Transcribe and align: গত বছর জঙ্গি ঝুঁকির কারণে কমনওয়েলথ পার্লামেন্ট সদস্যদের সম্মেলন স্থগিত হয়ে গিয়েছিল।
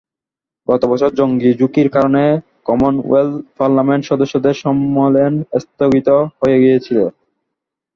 গত 0.67 0.81
বছর 0.91 1.09
জঙ্গি 1.19 1.51
ঝুঁকির 1.59 1.87
কারণে 1.95 2.23
কমনওয়েলথ 2.65 3.35
পার্লামেন্ট 3.57 4.03
সদস্যদের 4.09 4.55
সম্মেলন 4.63 5.33
স্থগিত 5.63 6.07
হয়ে 6.39 6.57
গিয়েছিল। 6.63 6.97